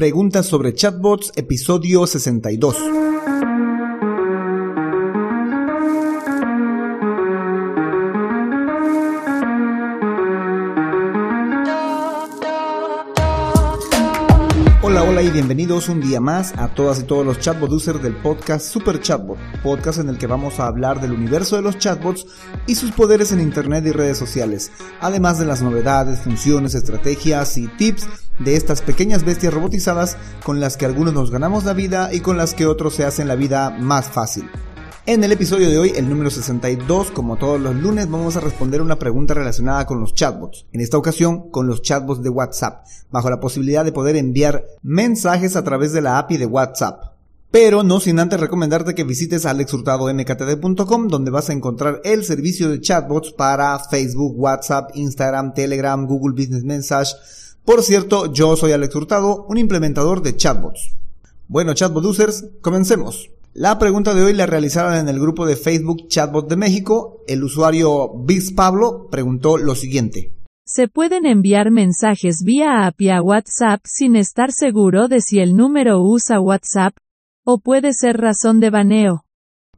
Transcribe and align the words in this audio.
Preguntas 0.00 0.46
sobre 0.46 0.72
chatbots, 0.72 1.30
episodio 1.36 2.06
62. 2.06 3.09
Bienvenidos 15.32 15.88
un 15.88 16.00
día 16.00 16.20
más 16.20 16.52
a 16.56 16.74
todas 16.74 16.98
y 16.98 17.02
todos 17.04 17.24
los 17.24 17.38
chatbot 17.38 17.70
users 17.70 18.02
del 18.02 18.16
podcast 18.16 18.66
Super 18.66 19.00
Chatbot, 19.00 19.38
podcast 19.62 20.00
en 20.00 20.08
el 20.08 20.18
que 20.18 20.26
vamos 20.26 20.58
a 20.58 20.66
hablar 20.66 21.00
del 21.00 21.12
universo 21.12 21.54
de 21.54 21.62
los 21.62 21.78
chatbots 21.78 22.26
y 22.66 22.74
sus 22.74 22.90
poderes 22.90 23.30
en 23.30 23.40
internet 23.40 23.84
y 23.86 23.92
redes 23.92 24.18
sociales, 24.18 24.72
además 25.00 25.38
de 25.38 25.46
las 25.46 25.62
novedades, 25.62 26.20
funciones, 26.20 26.74
estrategias 26.74 27.56
y 27.58 27.68
tips 27.68 28.08
de 28.40 28.56
estas 28.56 28.82
pequeñas 28.82 29.24
bestias 29.24 29.54
robotizadas 29.54 30.16
con 30.44 30.58
las 30.58 30.76
que 30.76 30.86
algunos 30.86 31.14
nos 31.14 31.30
ganamos 31.30 31.64
la 31.64 31.74
vida 31.74 32.12
y 32.12 32.20
con 32.20 32.36
las 32.36 32.54
que 32.54 32.66
otros 32.66 32.94
se 32.94 33.04
hacen 33.04 33.28
la 33.28 33.36
vida 33.36 33.70
más 33.70 34.08
fácil. 34.08 34.50
En 35.06 35.24
el 35.24 35.32
episodio 35.32 35.70
de 35.70 35.78
hoy, 35.78 35.92
el 35.96 36.10
número 36.10 36.28
62, 36.28 37.10
como 37.10 37.36
todos 37.36 37.58
los 37.58 37.74
lunes, 37.74 38.10
vamos 38.10 38.36
a 38.36 38.40
responder 38.40 38.82
una 38.82 38.98
pregunta 38.98 39.32
relacionada 39.32 39.86
con 39.86 39.98
los 39.98 40.12
chatbots. 40.12 40.66
En 40.72 40.82
esta 40.82 40.98
ocasión, 40.98 41.50
con 41.50 41.66
los 41.66 41.80
chatbots 41.80 42.22
de 42.22 42.28
WhatsApp, 42.28 42.84
bajo 43.10 43.30
la 43.30 43.40
posibilidad 43.40 43.82
de 43.82 43.92
poder 43.92 44.16
enviar 44.16 44.66
mensajes 44.82 45.56
a 45.56 45.64
través 45.64 45.94
de 45.94 46.02
la 46.02 46.18
API 46.18 46.36
de 46.36 46.44
WhatsApp. 46.44 47.14
Pero 47.50 47.82
no 47.82 47.98
sin 47.98 48.20
antes 48.20 48.38
recomendarte 48.38 48.94
que 48.94 49.04
visites 49.04 49.46
alexhurtadomktd.com 49.46 51.08
donde 51.08 51.30
vas 51.30 51.48
a 51.48 51.54
encontrar 51.54 52.02
el 52.04 52.22
servicio 52.22 52.68
de 52.68 52.80
chatbots 52.80 53.32
para 53.32 53.78
Facebook, 53.78 54.38
WhatsApp, 54.38 54.90
Instagram, 54.94 55.54
Telegram, 55.54 56.06
Google 56.06 56.34
Business 56.34 56.62
Message. 56.62 57.12
Por 57.64 57.82
cierto, 57.82 58.30
yo 58.32 58.54
soy 58.54 58.72
Alex 58.72 58.94
Hurtado, 58.94 59.46
un 59.48 59.56
implementador 59.56 60.22
de 60.22 60.36
chatbots. 60.36 60.92
Bueno, 61.48 61.72
chatbot 61.72 62.04
users, 62.04 62.44
comencemos. 62.60 63.30
La 63.52 63.80
pregunta 63.80 64.14
de 64.14 64.22
hoy 64.22 64.32
la 64.32 64.46
realizaron 64.46 64.94
en 64.94 65.08
el 65.08 65.18
grupo 65.18 65.44
de 65.44 65.56
Facebook 65.56 66.06
Chatbot 66.06 66.48
de 66.48 66.54
México. 66.54 67.24
El 67.26 67.42
usuario 67.42 68.08
Biz 68.24 68.52
Pablo 68.52 69.08
preguntó 69.10 69.58
lo 69.58 69.74
siguiente. 69.74 70.32
Se 70.64 70.86
pueden 70.86 71.26
enviar 71.26 71.72
mensajes 71.72 72.44
vía 72.44 72.86
API 72.86 73.10
a 73.10 73.20
WhatsApp 73.20 73.80
sin 73.84 74.14
estar 74.14 74.52
seguro 74.52 75.08
de 75.08 75.20
si 75.20 75.40
el 75.40 75.56
número 75.56 76.00
usa 76.00 76.40
WhatsApp, 76.40 76.94
o 77.44 77.58
puede 77.58 77.92
ser 77.92 78.18
razón 78.18 78.60
de 78.60 78.70
baneo. 78.70 79.24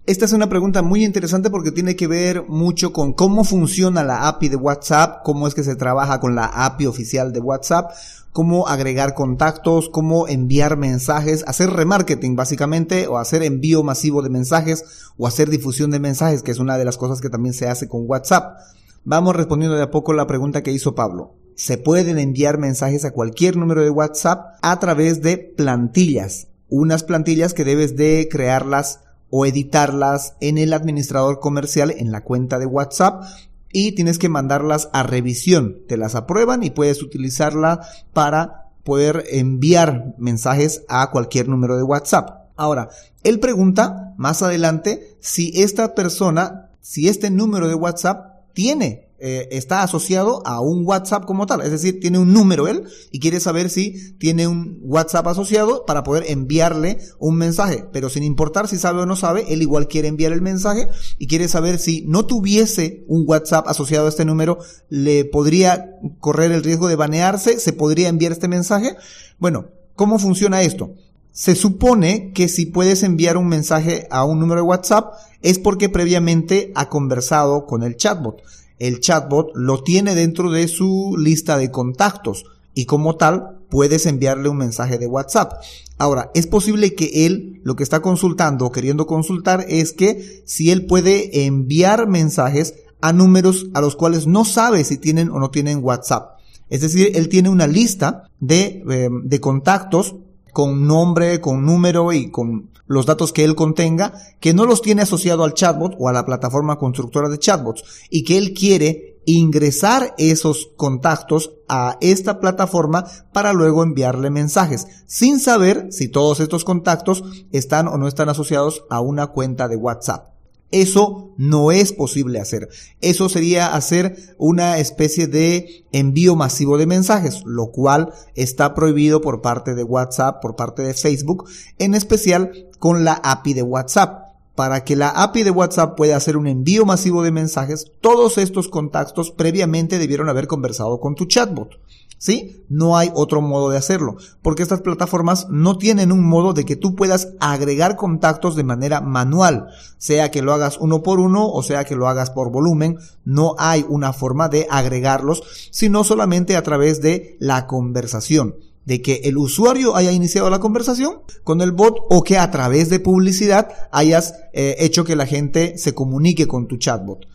Esta 0.04 0.24
es 0.24 0.32
una 0.32 0.48
pregunta 0.48 0.82
muy 0.82 1.04
interesante 1.04 1.48
porque 1.48 1.70
tiene 1.70 1.94
que 1.94 2.08
ver 2.08 2.44
mucho 2.48 2.92
con 2.92 3.12
cómo 3.12 3.44
funciona 3.44 4.02
la 4.02 4.26
API 4.26 4.48
de 4.48 4.56
WhatsApp, 4.56 5.22
cómo 5.22 5.46
es 5.46 5.54
que 5.54 5.62
se 5.62 5.76
trabaja 5.76 6.18
con 6.18 6.34
la 6.34 6.46
API 6.46 6.86
oficial 6.86 7.32
de 7.32 7.38
WhatsApp, 7.38 7.92
cómo 8.32 8.66
agregar 8.66 9.14
contactos, 9.14 9.88
cómo 9.88 10.26
enviar 10.26 10.76
mensajes, 10.76 11.44
hacer 11.46 11.70
remarketing 11.70 12.34
básicamente, 12.34 13.06
o 13.06 13.16
hacer 13.16 13.44
envío 13.44 13.84
masivo 13.84 14.22
de 14.22 14.30
mensajes, 14.30 14.84
o 15.18 15.28
hacer 15.28 15.50
difusión 15.50 15.92
de 15.92 16.00
mensajes, 16.00 16.42
que 16.42 16.50
es 16.50 16.58
una 16.58 16.78
de 16.78 16.84
las 16.84 16.96
cosas 16.98 17.20
que 17.20 17.30
también 17.30 17.54
se 17.54 17.68
hace 17.68 17.86
con 17.86 18.02
WhatsApp. 18.04 18.58
Vamos 19.04 19.36
respondiendo 19.36 19.76
de 19.76 19.84
a 19.84 19.92
poco 19.92 20.14
la 20.14 20.26
pregunta 20.26 20.64
que 20.64 20.72
hizo 20.72 20.96
Pablo. 20.96 21.36
Se 21.54 21.78
pueden 21.78 22.18
enviar 22.18 22.58
mensajes 22.58 23.04
a 23.04 23.12
cualquier 23.12 23.56
número 23.56 23.82
de 23.82 23.90
WhatsApp 23.90 24.56
a 24.62 24.80
través 24.80 25.22
de 25.22 25.38
plantillas. 25.38 26.48
Unas 26.68 27.04
plantillas 27.04 27.54
que 27.54 27.64
debes 27.64 27.94
de 27.94 28.26
crearlas 28.28 28.98
o 29.34 29.46
editarlas 29.46 30.34
en 30.40 30.58
el 30.58 30.74
administrador 30.74 31.40
comercial 31.40 31.90
en 31.90 32.12
la 32.12 32.22
cuenta 32.22 32.58
de 32.58 32.66
WhatsApp 32.66 33.24
y 33.72 33.92
tienes 33.92 34.18
que 34.18 34.28
mandarlas 34.28 34.90
a 34.92 35.04
revisión. 35.04 35.78
Te 35.88 35.96
las 35.96 36.14
aprueban 36.14 36.62
y 36.62 36.68
puedes 36.68 37.02
utilizarla 37.02 37.80
para 38.12 38.68
poder 38.84 39.24
enviar 39.30 40.14
mensajes 40.18 40.84
a 40.86 41.10
cualquier 41.10 41.48
número 41.48 41.78
de 41.78 41.82
WhatsApp. 41.82 42.50
Ahora, 42.56 42.90
él 43.22 43.40
pregunta 43.40 44.12
más 44.18 44.42
adelante 44.42 45.16
si 45.20 45.62
esta 45.62 45.94
persona, 45.94 46.68
si 46.82 47.08
este 47.08 47.30
número 47.30 47.68
de 47.68 47.74
WhatsApp 47.74 48.42
tiene 48.52 49.08
eh, 49.24 49.46
está 49.52 49.84
asociado 49.84 50.44
a 50.44 50.60
un 50.60 50.84
WhatsApp 50.84 51.26
como 51.26 51.46
tal. 51.46 51.60
Es 51.60 51.70
decir, 51.70 52.00
tiene 52.00 52.18
un 52.18 52.32
número 52.32 52.66
él 52.66 52.88
y 53.12 53.20
quiere 53.20 53.38
saber 53.38 53.70
si 53.70 54.16
tiene 54.18 54.48
un 54.48 54.80
WhatsApp 54.82 55.28
asociado 55.28 55.86
para 55.86 56.02
poder 56.02 56.24
enviarle 56.26 56.98
un 57.20 57.36
mensaje. 57.36 57.84
Pero 57.92 58.08
sin 58.08 58.24
importar 58.24 58.66
si 58.66 58.78
sabe 58.78 59.00
o 59.00 59.06
no 59.06 59.14
sabe, 59.14 59.44
él 59.54 59.62
igual 59.62 59.86
quiere 59.86 60.08
enviar 60.08 60.32
el 60.32 60.42
mensaje 60.42 60.88
y 61.18 61.28
quiere 61.28 61.46
saber 61.46 61.78
si 61.78 62.04
no 62.08 62.26
tuviese 62.26 63.04
un 63.06 63.22
WhatsApp 63.24 63.68
asociado 63.68 64.06
a 64.06 64.08
este 64.08 64.24
número, 64.24 64.58
le 64.88 65.24
podría 65.24 66.00
correr 66.18 66.50
el 66.50 66.64
riesgo 66.64 66.88
de 66.88 66.96
banearse, 66.96 67.60
se 67.60 67.72
podría 67.72 68.08
enviar 68.08 68.32
este 68.32 68.48
mensaje. 68.48 68.96
Bueno, 69.38 69.66
¿cómo 69.94 70.18
funciona 70.18 70.62
esto? 70.62 70.94
Se 71.30 71.54
supone 71.54 72.32
que 72.34 72.48
si 72.48 72.66
puedes 72.66 73.04
enviar 73.04 73.36
un 73.36 73.46
mensaje 73.46 74.08
a 74.10 74.24
un 74.24 74.40
número 74.40 74.62
de 74.62 74.66
WhatsApp 74.66 75.14
es 75.42 75.60
porque 75.60 75.88
previamente 75.88 76.72
ha 76.74 76.88
conversado 76.88 77.66
con 77.66 77.84
el 77.84 77.96
chatbot 77.96 78.42
el 78.82 78.98
chatbot 78.98 79.52
lo 79.54 79.84
tiene 79.84 80.16
dentro 80.16 80.50
de 80.50 80.66
su 80.66 81.14
lista 81.16 81.56
de 81.56 81.70
contactos 81.70 82.44
y 82.74 82.86
como 82.86 83.16
tal 83.16 83.60
puedes 83.70 84.06
enviarle 84.06 84.48
un 84.48 84.56
mensaje 84.56 84.98
de 84.98 85.06
WhatsApp. 85.06 85.52
Ahora, 85.98 86.32
es 86.34 86.48
posible 86.48 86.96
que 86.96 87.26
él 87.26 87.60
lo 87.62 87.76
que 87.76 87.84
está 87.84 88.02
consultando 88.02 88.66
o 88.66 88.72
queriendo 88.72 89.06
consultar 89.06 89.64
es 89.68 89.92
que 89.92 90.42
si 90.46 90.72
él 90.72 90.86
puede 90.86 91.46
enviar 91.46 92.08
mensajes 92.08 92.74
a 93.00 93.12
números 93.12 93.68
a 93.72 93.80
los 93.80 93.94
cuales 93.94 94.26
no 94.26 94.44
sabe 94.44 94.82
si 94.82 94.98
tienen 94.98 95.30
o 95.30 95.38
no 95.38 95.50
tienen 95.50 95.78
WhatsApp. 95.84 96.40
Es 96.68 96.80
decir, 96.80 97.12
él 97.14 97.28
tiene 97.28 97.50
una 97.50 97.68
lista 97.68 98.24
de, 98.40 98.82
eh, 98.90 99.08
de 99.22 99.40
contactos 99.40 100.16
con 100.52 100.86
nombre, 100.86 101.40
con 101.40 101.64
número 101.64 102.12
y 102.12 102.30
con 102.30 102.70
los 102.86 103.06
datos 103.06 103.32
que 103.32 103.44
él 103.44 103.54
contenga, 103.54 104.12
que 104.38 104.54
no 104.54 104.66
los 104.66 104.82
tiene 104.82 105.02
asociado 105.02 105.44
al 105.44 105.54
chatbot 105.54 105.94
o 105.98 106.08
a 106.08 106.12
la 106.12 106.26
plataforma 106.26 106.78
constructora 106.78 107.28
de 107.28 107.38
chatbots 107.38 107.84
y 108.10 108.24
que 108.24 108.36
él 108.36 108.52
quiere 108.52 109.20
ingresar 109.24 110.14
esos 110.18 110.70
contactos 110.76 111.52
a 111.68 111.96
esta 112.00 112.40
plataforma 112.40 113.06
para 113.32 113.52
luego 113.52 113.82
enviarle 113.82 114.30
mensajes, 114.30 114.86
sin 115.06 115.38
saber 115.38 115.86
si 115.90 116.08
todos 116.08 116.40
estos 116.40 116.64
contactos 116.64 117.22
están 117.52 117.88
o 117.88 117.96
no 117.98 118.08
están 118.08 118.28
asociados 118.28 118.84
a 118.90 119.00
una 119.00 119.28
cuenta 119.28 119.68
de 119.68 119.76
WhatsApp. 119.76 120.31
Eso 120.72 121.34
no 121.36 121.70
es 121.70 121.92
posible 121.92 122.40
hacer. 122.40 122.68
Eso 123.00 123.28
sería 123.28 123.74
hacer 123.74 124.16
una 124.38 124.78
especie 124.78 125.26
de 125.26 125.84
envío 125.92 126.34
masivo 126.34 126.78
de 126.78 126.86
mensajes, 126.86 127.42
lo 127.44 127.70
cual 127.70 128.12
está 128.34 128.74
prohibido 128.74 129.20
por 129.20 129.42
parte 129.42 129.74
de 129.74 129.84
WhatsApp, 129.84 130.40
por 130.40 130.56
parte 130.56 130.82
de 130.82 130.94
Facebook, 130.94 131.48
en 131.78 131.94
especial 131.94 132.70
con 132.78 133.04
la 133.04 133.20
API 133.22 133.54
de 133.54 133.62
WhatsApp. 133.62 134.21
Para 134.54 134.84
que 134.84 134.96
la 134.96 135.08
API 135.08 135.44
de 135.44 135.50
WhatsApp 135.50 135.96
pueda 135.96 136.16
hacer 136.16 136.36
un 136.36 136.46
envío 136.46 136.84
masivo 136.84 137.22
de 137.22 137.32
mensajes, 137.32 137.90
todos 138.00 138.38
estos 138.38 138.68
contactos 138.68 139.30
previamente 139.30 139.98
debieron 139.98 140.28
haber 140.28 140.46
conversado 140.46 141.00
con 141.00 141.14
tu 141.14 141.24
chatbot. 141.26 141.78
¿Sí? 142.18 142.64
No 142.68 142.96
hay 142.96 143.10
otro 143.14 143.40
modo 143.40 143.68
de 143.68 143.78
hacerlo, 143.78 144.16
porque 144.42 144.62
estas 144.62 144.80
plataformas 144.80 145.48
no 145.50 145.76
tienen 145.76 146.12
un 146.12 146.24
modo 146.24 146.52
de 146.52 146.64
que 146.64 146.76
tú 146.76 146.94
puedas 146.94 147.30
agregar 147.40 147.96
contactos 147.96 148.54
de 148.54 148.62
manera 148.62 149.00
manual, 149.00 149.66
sea 149.98 150.30
que 150.30 150.40
lo 150.40 150.52
hagas 150.52 150.78
uno 150.78 151.02
por 151.02 151.18
uno 151.18 151.48
o 151.48 151.64
sea 151.64 151.82
que 151.84 151.96
lo 151.96 152.06
hagas 152.06 152.30
por 152.30 152.52
volumen, 152.52 152.96
no 153.24 153.56
hay 153.58 153.84
una 153.88 154.12
forma 154.12 154.48
de 154.48 154.68
agregarlos, 154.70 155.42
sino 155.72 156.04
solamente 156.04 156.54
a 156.54 156.62
través 156.62 157.02
de 157.02 157.36
la 157.40 157.66
conversación 157.66 158.54
de 158.84 159.00
que 159.00 159.22
el 159.24 159.38
usuario 159.38 159.94
haya 159.96 160.12
iniciado 160.12 160.50
la 160.50 160.58
conversación 160.58 161.18
con 161.44 161.60
el 161.60 161.72
bot 161.72 161.98
o 162.10 162.22
que 162.22 162.38
a 162.38 162.50
través 162.50 162.90
de 162.90 163.00
publicidad 163.00 163.68
hayas 163.92 164.34
eh, 164.52 164.76
hecho 164.80 165.04
que 165.04 165.16
la 165.16 165.26
gente 165.26 165.78
se 165.78 165.94
comunique 165.94 166.46
con 166.46 166.66
tu 166.66 166.76
chatbot. 166.76 167.26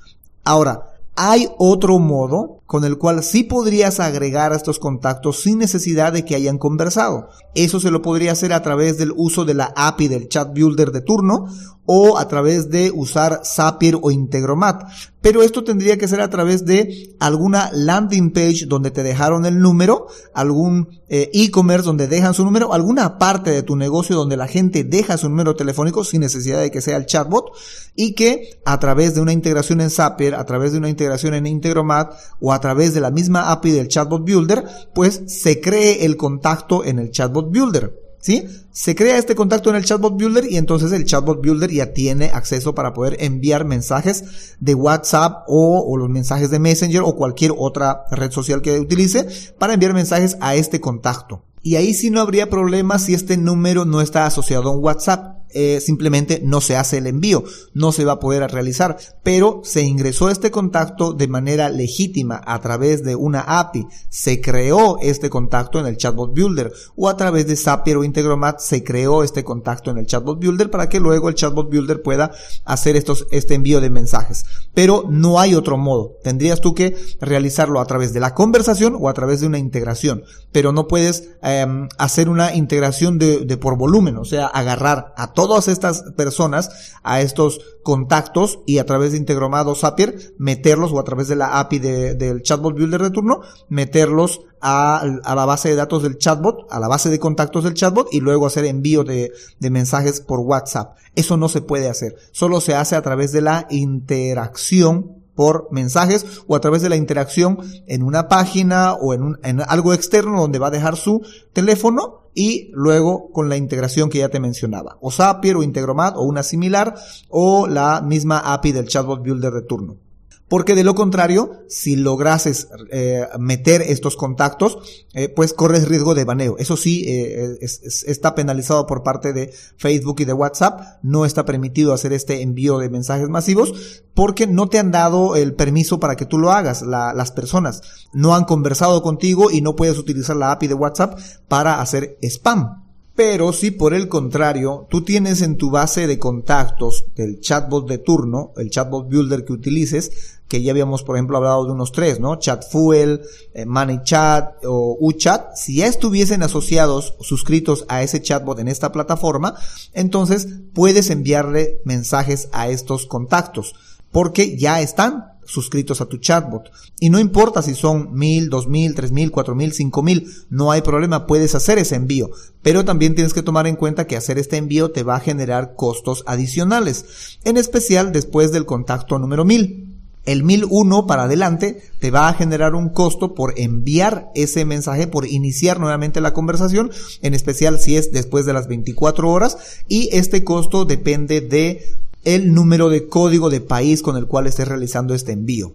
Ahora, 0.44 0.94
hay 1.16 1.50
otro 1.58 2.00
modo 2.00 2.62
con 2.68 2.84
el 2.84 2.98
cual 2.98 3.24
sí 3.24 3.44
podrías 3.44 4.00
agregar 4.00 4.54
a 4.54 4.58
estos 4.58 4.78
contactos 4.78 5.42
sin 5.42 5.58
necesidad 5.58 6.14
de 6.14 6.26
que 6.26 6.36
hayan 6.36 6.60
conversado. 6.60 7.30
Eso 7.56 7.80
se 7.80 7.90
lo 7.90 8.02
podría 8.04 8.34
hacer 8.34 8.54
a 8.54 8.62
través 8.62 8.98
del 8.98 9.14
uso 9.16 9.46
de 9.46 9.56
la 9.56 9.74
API 9.76 10.10
del 10.10 10.28
chat 10.28 10.54
builder 10.54 10.92
de 10.92 11.02
turno 11.02 11.48
o 11.88 12.18
a 12.18 12.28
través 12.28 12.70
de 12.70 12.92
usar 12.94 13.42
Zapier 13.46 13.98
o 14.00 14.12
Integromat. 14.12 14.84
Pero 15.22 15.42
esto 15.42 15.64
tendría 15.64 15.98
que 15.98 16.08
ser 16.08 16.22
a 16.22 16.30
través 16.30 16.66
de 16.66 17.16
alguna 17.20 17.70
landing 17.74 18.32
page 18.32 18.66
donde 18.68 18.92
te 18.92 19.04
dejaron 19.04 19.46
el 19.46 19.60
número, 19.60 20.08
algún 20.34 20.90
eh, 21.10 21.30
e-commerce 21.34 21.86
donde 21.86 22.08
dejan 22.08 22.34
su 22.34 22.44
número, 22.44 22.74
alguna 22.74 23.18
parte 23.18 23.52
de 23.52 23.64
tu 23.64 23.76
negocio 23.76 24.16
donde 24.16 24.38
la 24.38 24.48
gente 24.48 24.84
deja 24.84 25.18
su 25.18 25.30
número 25.30 25.56
telefónico 25.56 26.04
sin 26.04 26.22
necesidad 26.22 26.62
de 26.62 26.72
que 26.72 26.82
sea 26.82 26.98
el 26.98 27.06
chatbot 27.06 27.52
y 27.96 28.14
que 28.14 28.60
a 28.66 28.80
través 28.80 29.16
de 29.16 29.22
una 29.22 29.34
integración 29.34 29.82
en 29.82 29.90
Zapier, 29.90 30.36
a 30.36 30.46
través 30.46 30.74
de 30.74 30.78
una 30.78 30.90
integración 30.90 31.34
en 31.34 31.48
Integromat 31.48 32.14
o 32.40 32.54
a 32.54 32.57
través 32.60 32.94
de 32.94 33.02
la 33.02 33.12
misma 33.12 33.52
API 33.52 33.72
del 33.72 33.88
chatbot 33.88 34.24
builder, 34.24 34.64
pues 34.94 35.24
se 35.28 35.62
cree 35.62 36.06
el 36.06 36.18
contacto 36.18 36.84
en 36.84 37.00
el 37.00 37.12
chatbot 37.12 37.52
builder. 37.52 38.08
¿Sí? 38.20 38.46
Se 38.72 38.96
crea 38.96 39.18
este 39.18 39.36
contacto 39.36 39.70
en 39.70 39.78
el 39.78 39.86
chatbot 39.86 40.18
builder 40.18 40.52
y 40.52 40.58
entonces 40.58 40.92
el 40.92 41.06
chatbot 41.06 41.42
builder 41.42 41.72
ya 41.72 41.94
tiene 41.94 42.26
acceso 42.26 42.76
para 42.76 42.92
poder 42.92 43.16
enviar 43.20 43.64
mensajes 43.64 44.56
de 44.60 44.74
WhatsApp 44.74 45.46
o, 45.48 45.86
o, 45.88 45.98
los 45.98 46.10
mensajes 46.10 46.50
de 46.50 46.60
Messenger 46.60 47.04
o 47.06 47.16
cualquier 47.16 47.54
otra 47.56 48.04
red 48.12 48.32
social 48.32 48.62
que 48.62 48.80
utilice 48.80 49.28
para 49.58 49.76
enviar 49.76 49.94
mensajes 49.94 50.36
a 50.42 50.56
este 50.56 50.82
contacto. 50.82 51.44
y 51.62 51.76
ahí 51.76 51.94
sí 51.94 52.10
no 52.10 52.20
habría 52.20 52.50
problema 52.50 53.00
si 53.00 53.14
este 53.14 53.38
número 53.38 53.86
no 53.86 54.02
está 54.02 54.26
asociado 54.26 54.70
a 54.70 54.72
un 54.76 54.84
WhatsApp. 54.84 55.37
Eh, 55.54 55.80
simplemente 55.82 56.42
no 56.44 56.62
se 56.62 56.76
hace 56.76 56.98
el 56.98 57.08
envío, 57.08 57.44
no 57.74 57.92
se 57.92 58.06
va 58.06 58.14
a 58.14 58.20
poder 58.20 58.50
realizar, 58.52 58.98
pero 59.24 59.62
se 59.64 59.82
ingresó 59.82 60.30
este 60.30 60.52
contacto 60.52 61.14
de 61.14 61.28
manera 61.28 61.70
legítima 61.70 62.42
a 62.46 62.60
través 62.60 63.04
de 63.04 63.16
una 63.16 63.42
API, 63.42 63.88
se 64.10 64.42
creó 64.42 65.00
este 65.02 65.30
contacto 65.30 65.80
en 65.80 65.86
el 65.86 65.98
Chatbot 65.98 66.34
Builder. 66.34 66.72
O 66.96 67.10
a 67.10 67.18
través 67.18 67.48
de 67.48 67.56
Zapier 67.56 67.98
o 67.98 68.04
Integromat 68.04 68.60
se 68.60 68.84
creó 68.84 69.24
este 69.24 69.44
contacto 69.44 69.92
en 69.92 69.98
el 69.98 70.06
Chatbot 70.06 70.40
Builder 70.40 70.70
para 70.70 70.90
que 70.90 71.00
luego 71.00 71.30
el 71.30 71.36
Chatbot 71.36 71.70
Builder 71.70 72.02
pueda 72.02 72.32
hacer 72.66 72.96
estos, 72.96 73.28
este 73.32 73.56
envío 73.56 73.82
de 73.82 73.90
mensajes. 73.90 74.46
Pero 74.74 75.06
no 75.10 75.40
hay 75.40 75.56
otro 75.56 75.78
modo, 75.78 76.18
tendrías 76.24 76.62
tú 76.62 76.74
que 76.74 76.96
realizarlo 77.20 77.80
a 77.80 77.86
través 77.86 78.14
de 78.14 78.20
la 78.20 78.34
conversación 78.34 78.98
o 79.00 79.10
a 79.10 79.14
través 79.14 79.42
de 79.42 79.48
una 79.48 79.58
integración, 79.58 80.24
pero 80.52 80.72
no 80.72 80.88
puedes 80.88 81.30
em, 81.42 81.88
hacer 81.98 82.30
una 82.30 82.56
integración 82.56 83.18
de, 83.18 83.58
por 83.58 83.78
volumen, 83.78 84.18
o 84.18 84.26
sea, 84.26 84.48
agarrar 84.48 85.14
a 85.18 85.34
todas 85.38 85.68
estas 85.68 86.02
personas 86.16 86.96
a 87.04 87.22
estos 87.22 87.62
contactos 87.84 88.62
y 88.66 88.80
a 88.80 88.88
través 88.88 89.12
de 89.12 89.20
Integromado 89.20 89.76
Zapier 89.76 90.34
meterlos 90.40 90.92
o 90.92 91.00
a 91.00 91.04
través 91.04 91.28
de 91.28 91.36
la 91.36 91.60
API 91.60 91.78
del 91.78 92.42
chatbot 92.42 92.76
builder 92.76 93.04
de 93.04 93.12
turno 93.12 93.42
meterlos 93.70 94.42
a, 94.62 95.04
la 95.06 95.46
base 95.46 95.70
de 95.70 95.76
datos 95.76 96.02
del 96.02 96.18
chatbot, 96.18 96.66
a 96.72 96.80
la 96.80 96.88
base 96.88 97.12
de 97.12 97.20
contactos 97.20 97.66
del 97.66 97.76
chatbot 97.76 98.08
y 98.12 98.20
luego 98.20 98.48
hacer 98.48 98.66
envío 98.66 99.04
de, 99.04 99.32
de 99.60 99.70
mensajes 99.70 100.22
por 100.22 100.40
WhatsApp. 100.40 100.98
Eso 101.14 101.38
no 101.38 101.50
se 101.50 101.62
puede 101.62 101.88
hacer. 101.88 102.16
Solo 102.32 102.60
se 102.60 102.74
hace 102.74 102.96
a 102.96 103.04
través 103.04 103.32
de 103.32 103.42
la 103.42 103.68
interacción 103.70 105.17
por 105.38 105.70
mensajes 105.72 106.42
o 106.48 106.56
a 106.56 106.60
través 106.60 106.82
de 106.82 106.90
la 106.90 106.98
interacción 106.98 107.60
en 107.86 108.04
una 108.04 108.28
página 108.28 108.96
o 108.96 109.14
en, 109.14 109.22
un, 109.22 109.40
en 109.44 109.62
algo 109.62 109.94
externo 109.94 110.42
donde 110.42 110.60
va 110.60 110.68
a 110.68 110.72
dejar 110.72 110.98
su 110.98 111.22
teléfono 111.54 112.32
y 112.34 112.70
luego 112.74 113.32
con 113.32 113.48
la 113.48 113.56
integración 113.56 114.10
que 114.10 114.20
ya 114.20 114.30
te 114.30 114.40
mencionaba, 114.40 114.98
o 115.00 115.12
Zapier 115.12 115.56
o 115.56 115.64
Integromat 115.64 116.16
o 116.18 116.24
una 116.24 116.44
similar 116.44 116.96
o 117.30 117.68
la 117.68 118.02
misma 118.02 118.40
API 118.40 118.72
del 118.74 118.88
Chatbot 118.88 119.24
Builder 119.24 119.54
de 119.54 119.62
turno. 119.62 120.07
Porque 120.50 120.76
de 120.76 120.86
lo 120.86 120.96
contrario, 120.96 121.52
si 121.68 121.98
lograses 121.98 122.70
eh, 122.90 123.28
meter 123.38 123.82
estos 123.82 124.16
contactos, 124.16 125.06
eh, 125.14 125.28
pues 125.28 125.54
corres 125.54 125.90
riesgo 125.90 126.16
de 126.16 126.24
baneo. 126.24 126.56
Eso 126.58 126.78
sí, 126.78 127.04
eh, 127.06 127.58
está 127.60 128.34
penalizado 128.34 128.88
por 128.88 129.04
parte 129.04 129.34
de 129.34 129.54
Facebook 129.76 130.22
y 130.22 130.26
de 130.26 130.32
WhatsApp. 130.32 131.00
No 131.04 131.26
está 131.26 131.44
permitido 131.44 131.94
hacer 131.94 132.14
este 132.14 132.42
envío 132.42 132.78
de 132.78 132.90
mensajes 132.90 133.28
masivos 133.28 134.04
porque 134.14 134.48
no 134.48 134.70
te 134.70 134.80
han 134.80 134.92
dado 134.92 135.36
el 135.36 135.54
permiso 135.54 136.00
para 136.00 136.16
que 136.16 136.26
tú 136.26 136.38
lo 136.38 136.52
hagas. 136.52 136.82
las 136.82 137.32
personas 137.32 137.82
no 138.14 138.34
han 138.34 138.46
conversado 138.46 139.02
contigo 139.02 139.52
y 139.52 139.62
no 139.62 139.76
puedes 139.76 139.98
utilizar 139.98 140.38
la 140.38 140.54
API 140.54 140.68
de 140.68 140.74
WhatsApp 140.76 141.20
para 141.50 141.82
hacer 141.82 142.18
spam. 142.22 142.87
Pero 143.18 143.52
si 143.52 143.72
por 143.72 143.96
el 143.96 144.10
contrario, 144.10 144.86
tú 144.92 145.02
tienes 145.02 145.42
en 145.42 145.58
tu 145.58 145.72
base 145.72 146.06
de 146.06 146.20
contactos 146.20 147.06
del 147.16 147.40
chatbot 147.40 147.90
de 147.90 147.98
turno, 147.98 148.54
el 148.58 148.70
chatbot 148.70 149.10
builder 149.10 149.44
que 149.44 149.54
utilices, 149.54 150.38
que 150.48 150.62
ya 150.62 150.70
habíamos, 150.70 151.02
por 151.02 151.16
ejemplo, 151.16 151.38
hablado 151.38 151.66
de 151.66 151.72
unos 151.72 151.92
tres, 151.92 152.20
¿no? 152.20 152.36
Chatfuel, 152.36 153.22
eh, 153.56 153.66
MoneyChat 153.66 154.64
o 154.66 154.98
UChat, 155.00 155.56
si 155.56 155.78
ya 155.78 155.88
estuviesen 155.88 156.44
asociados, 156.44 157.16
suscritos 157.20 157.86
a 157.88 158.04
ese 158.04 158.22
chatbot 158.22 158.60
en 158.60 158.68
esta 158.68 158.92
plataforma, 158.92 159.56
entonces 159.94 160.48
puedes 160.76 161.10
enviarle 161.10 161.82
mensajes 161.86 162.50
a 162.52 162.70
estos 162.70 163.08
contactos, 163.08 163.74
porque 164.12 164.60
ya 164.60 164.80
están 164.80 165.37
suscritos 165.48 166.02
a 166.02 166.06
tu 166.06 166.18
chatbot. 166.18 166.70
Y 167.00 167.10
no 167.10 167.20
importa 167.20 167.62
si 167.62 167.74
son 167.74 168.14
mil, 168.14 168.50
dos 168.50 168.68
mil, 168.68 168.94
tres 168.94 169.12
mil, 169.12 169.32
cuatro 169.32 169.56
mil, 169.56 169.74
cinco 169.74 170.04
mil, 170.04 170.32
no 170.50 170.72
hay 170.72 170.82
problema, 170.82 171.26
puedes 171.26 171.56
hacer 171.56 171.80
ese 171.80 171.96
envío. 171.96 172.30
Pero 172.62 172.86
también 172.86 173.16
tienes 173.16 173.34
que 173.34 173.42
tomar 173.42 173.66
en 173.66 173.76
cuenta 173.78 174.06
que 174.06 174.18
hacer 174.18 174.38
este 174.38 174.58
envío 174.58 174.92
te 174.92 175.04
va 175.04 175.16
a 175.16 175.22
generar 175.22 175.74
costos 175.76 176.24
adicionales, 176.28 177.40
en 177.44 177.58
especial 177.58 178.12
después 178.12 178.52
del 178.52 178.66
contacto 178.66 179.18
número 179.18 179.46
mil. 179.46 179.86
El 180.26 180.44
1001 180.44 181.08
para 181.08 181.24
adelante 181.24 181.82
te 182.00 182.12
va 182.12 182.28
a 182.28 182.34
generar 182.34 182.76
un 182.76 182.90
costo 182.90 183.34
por 183.34 183.54
enviar 183.58 184.30
ese 184.36 184.66
mensaje, 184.66 185.08
por 185.08 185.26
iniciar 185.26 185.80
nuevamente 185.80 186.20
la 186.20 186.34
conversación, 186.34 186.92
en 187.22 187.34
especial 187.34 187.80
si 187.80 187.96
es 187.96 188.12
después 188.12 188.46
de 188.46 188.52
las 188.52 188.68
24 188.68 189.32
horas, 189.32 189.58
y 189.88 190.10
este 190.12 190.44
costo 190.44 190.84
depende 190.84 191.40
de 191.40 191.82
el 192.28 192.54
número 192.54 192.90
de 192.90 193.08
código 193.08 193.50
de 193.50 193.62
país 193.62 194.02
con 194.02 194.18
el 194.18 194.28
cual 194.28 194.48
estés 194.48 194.68
realizando 194.68 195.14
este 195.14 195.32
envío. 195.32 195.72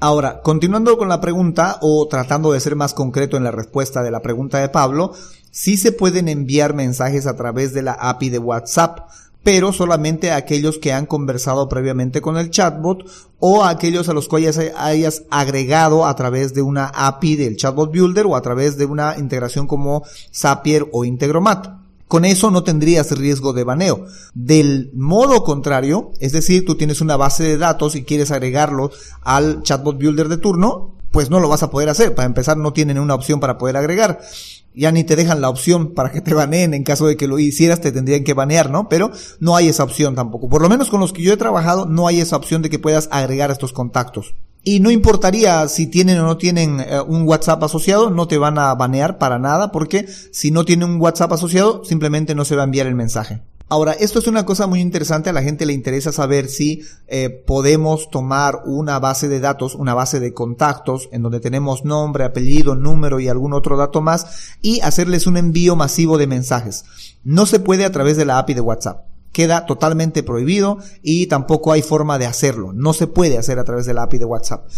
Ahora, 0.00 0.42
continuando 0.42 0.98
con 0.98 1.08
la 1.08 1.20
pregunta 1.20 1.78
o 1.80 2.08
tratando 2.08 2.50
de 2.50 2.58
ser 2.58 2.74
más 2.74 2.92
concreto 2.92 3.36
en 3.36 3.44
la 3.44 3.52
respuesta 3.52 4.02
de 4.02 4.10
la 4.10 4.20
pregunta 4.20 4.58
de 4.58 4.68
Pablo, 4.68 5.12
sí 5.52 5.76
se 5.76 5.92
pueden 5.92 6.28
enviar 6.28 6.74
mensajes 6.74 7.28
a 7.28 7.36
través 7.36 7.72
de 7.72 7.82
la 7.82 7.92
API 7.92 8.30
de 8.30 8.40
WhatsApp, 8.40 9.10
pero 9.44 9.72
solamente 9.72 10.32
a 10.32 10.36
aquellos 10.38 10.78
que 10.78 10.92
han 10.92 11.06
conversado 11.06 11.68
previamente 11.68 12.20
con 12.20 12.36
el 12.36 12.50
chatbot 12.50 13.08
o 13.38 13.62
a 13.62 13.68
aquellos 13.70 14.08
a 14.08 14.12
los 14.12 14.26
cuales 14.26 14.58
hayas 14.76 15.22
agregado 15.30 16.04
a 16.04 16.16
través 16.16 16.52
de 16.52 16.62
una 16.62 16.86
API 16.86 17.36
del 17.36 17.56
chatbot 17.56 17.92
builder 17.92 18.26
o 18.26 18.34
a 18.34 18.42
través 18.42 18.76
de 18.76 18.86
una 18.86 19.16
integración 19.18 19.68
como 19.68 20.02
Zapier 20.34 20.88
o 20.90 21.04
Integromat. 21.04 21.81
Con 22.12 22.26
eso 22.26 22.50
no 22.50 22.62
tendrías 22.62 23.10
riesgo 23.12 23.54
de 23.54 23.64
baneo. 23.64 24.04
Del 24.34 24.90
modo 24.92 25.44
contrario, 25.44 26.12
es 26.20 26.32
decir, 26.32 26.66
tú 26.66 26.74
tienes 26.74 27.00
una 27.00 27.16
base 27.16 27.42
de 27.42 27.56
datos 27.56 27.96
y 27.96 28.04
quieres 28.04 28.30
agregarlo 28.30 28.90
al 29.22 29.62
chatbot 29.62 29.96
builder 29.96 30.28
de 30.28 30.36
turno, 30.36 30.94
pues 31.10 31.30
no 31.30 31.40
lo 31.40 31.48
vas 31.48 31.62
a 31.62 31.70
poder 31.70 31.88
hacer. 31.88 32.14
Para 32.14 32.26
empezar, 32.26 32.58
no 32.58 32.74
tienen 32.74 32.98
una 32.98 33.14
opción 33.14 33.40
para 33.40 33.56
poder 33.56 33.78
agregar. 33.78 34.20
Ya 34.74 34.92
ni 34.92 35.04
te 35.04 35.16
dejan 35.16 35.40
la 35.40 35.48
opción 35.48 35.94
para 35.94 36.12
que 36.12 36.20
te 36.20 36.34
baneen. 36.34 36.74
En 36.74 36.84
caso 36.84 37.06
de 37.06 37.16
que 37.16 37.26
lo 37.26 37.38
hicieras, 37.38 37.80
te 37.80 37.92
tendrían 37.92 38.24
que 38.24 38.34
banear, 38.34 38.68
¿no? 38.68 38.90
Pero 38.90 39.10
no 39.40 39.56
hay 39.56 39.68
esa 39.68 39.84
opción 39.84 40.14
tampoco. 40.14 40.50
Por 40.50 40.60
lo 40.60 40.68
menos 40.68 40.90
con 40.90 41.00
los 41.00 41.14
que 41.14 41.22
yo 41.22 41.32
he 41.32 41.38
trabajado, 41.38 41.86
no 41.86 42.08
hay 42.08 42.20
esa 42.20 42.36
opción 42.36 42.60
de 42.60 42.68
que 42.68 42.78
puedas 42.78 43.08
agregar 43.10 43.50
estos 43.50 43.72
contactos. 43.72 44.34
Y 44.64 44.78
no 44.78 44.90
importaría 44.90 45.66
si 45.68 45.88
tienen 45.88 46.20
o 46.20 46.24
no 46.24 46.36
tienen 46.36 46.78
eh, 46.80 47.00
un 47.00 47.26
WhatsApp 47.26 47.64
asociado, 47.64 48.10
no 48.10 48.28
te 48.28 48.38
van 48.38 48.58
a 48.58 48.74
banear 48.74 49.18
para 49.18 49.38
nada, 49.38 49.72
porque 49.72 50.06
si 50.30 50.52
no 50.52 50.64
tienen 50.64 50.88
un 50.88 51.00
WhatsApp 51.00 51.32
asociado, 51.32 51.84
simplemente 51.84 52.34
no 52.34 52.44
se 52.44 52.54
va 52.54 52.62
a 52.62 52.66
enviar 52.66 52.86
el 52.86 52.94
mensaje. 52.94 53.42
Ahora, 53.68 53.92
esto 53.92 54.18
es 54.18 54.26
una 54.26 54.44
cosa 54.44 54.66
muy 54.66 54.80
interesante, 54.80 55.30
a 55.30 55.32
la 55.32 55.42
gente 55.42 55.66
le 55.66 55.72
interesa 55.72 56.12
saber 56.12 56.48
si 56.48 56.82
eh, 57.08 57.30
podemos 57.30 58.10
tomar 58.10 58.60
una 58.66 58.98
base 58.98 59.28
de 59.28 59.40
datos, 59.40 59.74
una 59.74 59.94
base 59.94 60.20
de 60.20 60.34
contactos, 60.34 61.08
en 61.10 61.22
donde 61.22 61.40
tenemos 61.40 61.84
nombre, 61.84 62.24
apellido, 62.24 62.74
número 62.74 63.18
y 63.18 63.28
algún 63.28 63.54
otro 63.54 63.76
dato 63.76 64.00
más, 64.02 64.56
y 64.60 64.80
hacerles 64.80 65.26
un 65.26 65.38
envío 65.38 65.74
masivo 65.74 66.18
de 66.18 66.26
mensajes. 66.26 66.84
No 67.24 67.46
se 67.46 67.60
puede 67.60 67.84
a 67.84 67.92
través 67.92 68.16
de 68.16 68.26
la 68.26 68.38
API 68.38 68.54
de 68.54 68.60
WhatsApp 68.60 69.11
queda 69.32 69.66
totalmente 69.66 70.22
prohibido 70.22 70.78
y 71.02 71.26
tampoco 71.26 71.72
hay 71.72 71.82
forma 71.82 72.18
de 72.18 72.26
hacerlo. 72.26 72.72
No 72.72 72.92
se 72.92 73.06
puede 73.06 73.38
hacer 73.38 73.58
a 73.58 73.64
través 73.64 73.86
de 73.86 73.94
la 73.94 74.04
API 74.04 74.18
de 74.18 74.24
WhatsApp. 74.24 74.68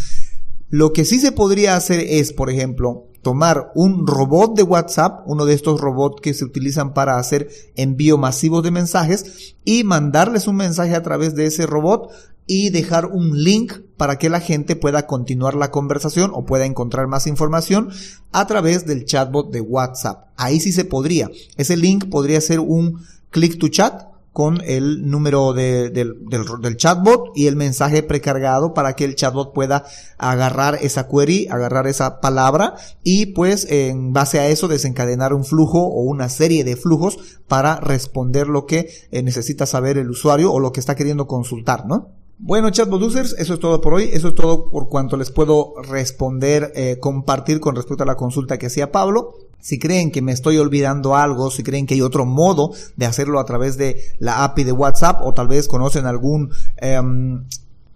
Lo 0.70 0.92
que 0.92 1.04
sí 1.04 1.20
se 1.20 1.32
podría 1.32 1.76
hacer 1.76 2.00
es, 2.00 2.32
por 2.32 2.50
ejemplo, 2.50 3.08
tomar 3.22 3.70
un 3.74 4.06
robot 4.06 4.56
de 4.56 4.62
WhatsApp, 4.62 5.22
uno 5.26 5.44
de 5.44 5.54
estos 5.54 5.80
robots 5.80 6.20
que 6.20 6.34
se 6.34 6.44
utilizan 6.44 6.94
para 6.94 7.18
hacer 7.18 7.48
envío 7.74 8.18
masivo 8.18 8.62
de 8.62 8.70
mensajes, 8.70 9.56
y 9.64 9.84
mandarles 9.84 10.46
un 10.46 10.56
mensaje 10.56 10.94
a 10.94 11.02
través 11.02 11.34
de 11.34 11.46
ese 11.46 11.66
robot 11.66 12.10
y 12.46 12.70
dejar 12.70 13.06
un 13.06 13.42
link 13.42 13.72
para 13.96 14.18
que 14.18 14.28
la 14.28 14.40
gente 14.40 14.76
pueda 14.76 15.06
continuar 15.06 15.54
la 15.54 15.70
conversación 15.70 16.30
o 16.34 16.44
pueda 16.44 16.66
encontrar 16.66 17.06
más 17.06 17.26
información 17.26 17.88
a 18.32 18.46
través 18.46 18.86
del 18.86 19.06
chatbot 19.06 19.50
de 19.50 19.60
WhatsApp. 19.60 20.28
Ahí 20.36 20.60
sí 20.60 20.72
se 20.72 20.84
podría. 20.84 21.30
Ese 21.56 21.76
link 21.76 22.10
podría 22.10 22.40
ser 22.40 22.60
un 22.60 23.00
click 23.30 23.58
to 23.58 23.68
chat 23.68 24.13
con 24.34 24.60
el 24.66 25.08
número 25.08 25.52
de, 25.52 25.90
del, 25.90 26.16
del, 26.28 26.76
chatbot 26.76 27.30
y 27.36 27.46
el 27.46 27.54
mensaje 27.54 28.02
precargado 28.02 28.74
para 28.74 28.94
que 28.94 29.04
el 29.04 29.14
chatbot 29.14 29.54
pueda 29.54 29.84
agarrar 30.18 30.76
esa 30.82 31.08
query, 31.08 31.46
agarrar 31.48 31.86
esa 31.86 32.20
palabra 32.20 32.74
y 33.04 33.26
pues 33.26 33.64
en 33.70 34.12
base 34.12 34.40
a 34.40 34.48
eso 34.48 34.66
desencadenar 34.66 35.34
un 35.34 35.44
flujo 35.44 35.86
o 35.86 36.02
una 36.02 36.28
serie 36.28 36.64
de 36.64 36.74
flujos 36.74 37.16
para 37.46 37.78
responder 37.78 38.48
lo 38.48 38.66
que 38.66 38.90
eh, 39.12 39.22
necesita 39.22 39.66
saber 39.66 39.98
el 39.98 40.10
usuario 40.10 40.52
o 40.52 40.58
lo 40.58 40.72
que 40.72 40.80
está 40.80 40.96
queriendo 40.96 41.28
consultar, 41.28 41.86
¿no? 41.86 42.23
Bueno, 42.38 42.70
chatbot 42.70 43.00
users, 43.00 43.34
eso 43.38 43.54
es 43.54 43.60
todo 43.60 43.80
por 43.80 43.94
hoy. 43.94 44.10
Eso 44.12 44.28
es 44.28 44.34
todo 44.34 44.70
por 44.70 44.88
cuanto 44.88 45.16
les 45.16 45.30
puedo 45.30 45.74
responder, 45.82 46.72
eh, 46.74 46.98
compartir 47.00 47.60
con 47.60 47.76
respecto 47.76 48.02
a 48.02 48.06
la 48.06 48.16
consulta 48.16 48.58
que 48.58 48.66
hacía 48.66 48.92
Pablo. 48.92 49.34
Si 49.60 49.78
creen 49.78 50.10
que 50.10 50.20
me 50.20 50.32
estoy 50.32 50.58
olvidando 50.58 51.14
algo, 51.16 51.50
si 51.50 51.62
creen 51.62 51.86
que 51.86 51.94
hay 51.94 52.02
otro 52.02 52.26
modo 52.26 52.72
de 52.96 53.06
hacerlo 53.06 53.40
a 53.40 53.46
través 53.46 53.78
de 53.78 53.98
la 54.18 54.44
API 54.44 54.64
de 54.64 54.72
WhatsApp 54.72 55.22
o 55.22 55.32
tal 55.32 55.48
vez 55.48 55.68
conocen 55.68 56.04
algún 56.04 56.50
em, 56.76 57.44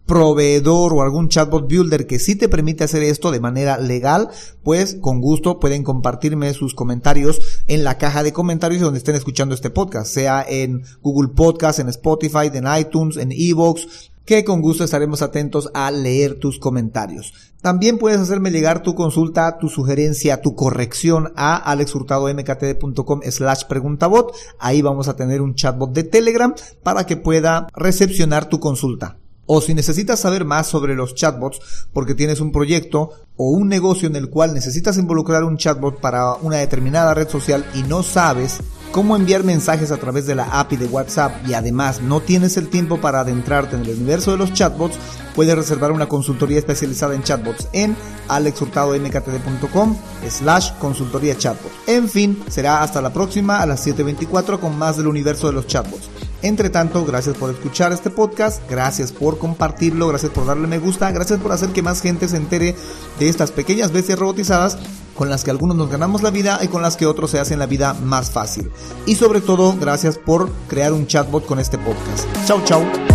proveedor 0.06 0.94
o 0.94 1.02
algún 1.02 1.28
chatbot 1.28 1.68
builder 1.68 2.06
que 2.06 2.18
sí 2.18 2.34
te 2.34 2.48
permite 2.48 2.84
hacer 2.84 3.02
esto 3.02 3.30
de 3.30 3.40
manera 3.40 3.76
legal, 3.76 4.30
pues 4.62 4.96
con 5.02 5.20
gusto 5.20 5.60
pueden 5.60 5.84
compartirme 5.84 6.54
sus 6.54 6.74
comentarios 6.74 7.62
en 7.66 7.84
la 7.84 7.98
caja 7.98 8.22
de 8.22 8.32
comentarios 8.32 8.80
donde 8.80 8.98
estén 8.98 9.16
escuchando 9.16 9.54
este 9.54 9.68
podcast, 9.68 10.10
sea 10.10 10.42
en 10.48 10.84
Google 11.02 11.34
Podcast, 11.34 11.80
en 11.80 11.90
Spotify, 11.90 12.50
en 12.54 12.64
iTunes, 12.80 13.18
en 13.18 13.30
Evox, 13.30 14.10
que 14.28 14.44
con 14.44 14.60
gusto 14.60 14.84
estaremos 14.84 15.22
atentos 15.22 15.70
a 15.72 15.90
leer 15.90 16.34
tus 16.34 16.58
comentarios. 16.58 17.32
También 17.62 17.96
puedes 17.96 18.20
hacerme 18.20 18.50
llegar 18.50 18.82
tu 18.82 18.94
consulta, 18.94 19.56
tu 19.56 19.70
sugerencia, 19.70 20.42
tu 20.42 20.54
corrección 20.54 21.32
a 21.34 21.56
alexhurtadomktd.com 21.56 23.22
slash 23.22 23.64
preguntabot. 23.64 24.36
Ahí 24.58 24.82
vamos 24.82 25.08
a 25.08 25.16
tener 25.16 25.40
un 25.40 25.54
chatbot 25.54 25.94
de 25.94 26.04
Telegram 26.04 26.54
para 26.82 27.06
que 27.06 27.16
pueda 27.16 27.68
recepcionar 27.74 28.50
tu 28.50 28.60
consulta. 28.60 29.16
O 29.46 29.62
si 29.62 29.72
necesitas 29.72 30.20
saber 30.20 30.44
más 30.44 30.66
sobre 30.66 30.94
los 30.94 31.14
chatbots 31.14 31.88
porque 31.94 32.14
tienes 32.14 32.40
un 32.40 32.52
proyecto 32.52 33.12
o 33.38 33.48
un 33.52 33.68
negocio 33.68 34.08
en 34.08 34.16
el 34.16 34.28
cual 34.28 34.52
necesitas 34.52 34.98
involucrar 34.98 35.42
un 35.42 35.56
chatbot 35.56 36.02
para 36.02 36.34
una 36.34 36.58
determinada 36.58 37.14
red 37.14 37.30
social 37.30 37.64
y 37.74 37.82
no 37.84 38.02
sabes 38.02 38.58
cómo 38.92 39.16
enviar 39.16 39.44
mensajes 39.44 39.90
a 39.90 39.96
través 39.96 40.26
de 40.26 40.34
la 40.34 40.60
API 40.60 40.76
de 40.76 40.86
WhatsApp 40.86 41.46
y 41.46 41.54
además 41.54 42.00
no 42.02 42.20
tienes 42.20 42.56
el 42.56 42.68
tiempo 42.68 43.00
para 43.00 43.20
adentrarte 43.20 43.76
en 43.76 43.82
el 43.82 43.96
universo 43.96 44.32
de 44.32 44.38
los 44.38 44.52
chatbots, 44.52 44.96
puedes 45.34 45.56
reservar 45.56 45.92
una 45.92 46.06
consultoría 46.06 46.58
especializada 46.58 47.14
en 47.14 47.22
chatbots 47.22 47.68
en 47.72 47.96
alexhurtadomktd.com 48.28 49.96
slash 50.28 50.72
consultoría 50.78 51.36
chatbot. 51.36 51.72
En 51.86 52.08
fin, 52.08 52.42
será 52.48 52.82
hasta 52.82 53.00
la 53.00 53.12
próxima 53.12 53.60
a 53.60 53.66
las 53.66 53.86
7.24 53.86 54.58
con 54.58 54.78
más 54.78 54.96
del 54.96 55.06
universo 55.06 55.46
de 55.46 55.52
los 55.52 55.66
chatbots. 55.66 56.08
Entre 56.42 56.70
tanto, 56.70 57.04
gracias 57.04 57.36
por 57.36 57.50
escuchar 57.50 57.92
este 57.92 58.10
podcast, 58.10 58.62
gracias 58.70 59.10
por 59.10 59.38
compartirlo, 59.38 60.06
gracias 60.06 60.30
por 60.30 60.46
darle 60.46 60.68
me 60.68 60.78
gusta, 60.78 61.10
gracias 61.10 61.40
por 61.40 61.50
hacer 61.50 61.70
que 61.70 61.82
más 61.82 62.00
gente 62.00 62.28
se 62.28 62.36
entere 62.36 62.76
de 63.18 63.28
estas 63.28 63.50
pequeñas 63.50 63.92
bestias 63.92 64.20
robotizadas 64.20 64.78
con 65.18 65.28
las 65.28 65.42
que 65.42 65.50
algunos 65.50 65.76
nos 65.76 65.90
ganamos 65.90 66.22
la 66.22 66.30
vida 66.30 66.60
y 66.62 66.68
con 66.68 66.80
las 66.80 66.96
que 66.96 67.04
otros 67.04 67.32
se 67.32 67.40
hacen 67.40 67.58
la 67.58 67.66
vida 67.66 67.92
más 67.92 68.30
fácil. 68.30 68.70
Y 69.04 69.16
sobre 69.16 69.40
todo, 69.40 69.74
gracias 69.76 70.16
por 70.16 70.48
crear 70.68 70.92
un 70.92 71.08
chatbot 71.08 71.44
con 71.44 71.58
este 71.58 71.76
podcast. 71.76 72.24
Chau, 72.46 72.62
chau. 72.64 73.07